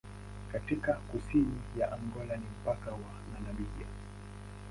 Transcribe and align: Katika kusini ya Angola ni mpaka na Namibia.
Katika 0.51 0.93
kusini 0.93 1.61
ya 1.79 1.91
Angola 1.93 2.37
ni 2.37 2.45
mpaka 2.63 2.91
na 2.91 3.39
Namibia. 3.47 3.87